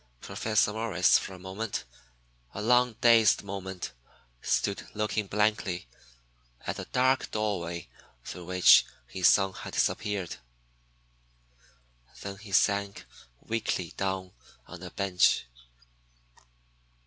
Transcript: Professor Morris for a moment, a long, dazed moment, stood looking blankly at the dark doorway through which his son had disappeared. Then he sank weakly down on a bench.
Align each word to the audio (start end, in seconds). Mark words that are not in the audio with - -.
Professor 0.19 0.73
Morris 0.73 1.19
for 1.19 1.35
a 1.35 1.37
moment, 1.37 1.83
a 2.55 2.61
long, 2.63 2.93
dazed 3.01 3.43
moment, 3.43 3.91
stood 4.41 4.87
looking 4.95 5.27
blankly 5.27 5.85
at 6.65 6.77
the 6.77 6.85
dark 6.85 7.29
doorway 7.29 7.87
through 8.25 8.45
which 8.45 8.83
his 9.05 9.27
son 9.27 9.53
had 9.53 9.73
disappeared. 9.73 10.37
Then 12.23 12.37
he 12.39 12.51
sank 12.51 13.05
weakly 13.43 13.93
down 13.95 14.31
on 14.67 14.81
a 14.81 14.89
bench. 14.89 15.45